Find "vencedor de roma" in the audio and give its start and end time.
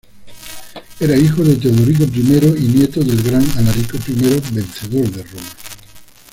4.51-5.49